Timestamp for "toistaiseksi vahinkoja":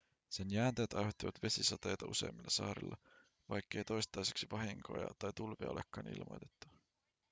3.83-5.07